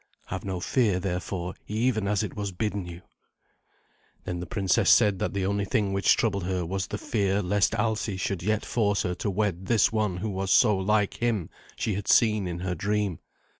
[0.29, 3.03] Have no fear, therefore, even as it was bidden you."
[4.23, 7.73] Then the princess said that the only thing which troubled her was the fear lest
[7.75, 11.93] Alsi should yet force her to wed this one who was so like him she
[11.93, 13.19] had seen in her dream.